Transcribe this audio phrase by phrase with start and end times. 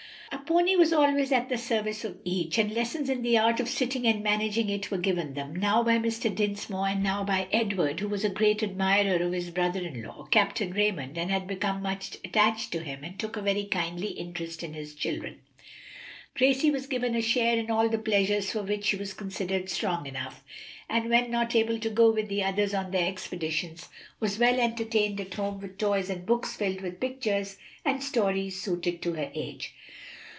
[0.33, 3.69] A pony was always at the service of each, and lessons in the art of
[3.69, 6.33] sitting and managing it were given them, now by Mr.
[6.33, 10.25] Dinsmore and now by Edward, who was a great admirer of his brother in law,
[10.29, 14.73] Captain Raymond, had become much attached to him, and took a very kindly interest in
[14.73, 15.39] his children.
[16.35, 20.05] Gracie was given a share in all the pleasures for which she was considered strong
[20.05, 20.43] enough,
[20.89, 23.87] and when not able to go with the others on their expeditions,
[24.19, 29.01] was well entertained at home with toys and books filled with pictures and stories suited
[29.01, 29.73] to her age.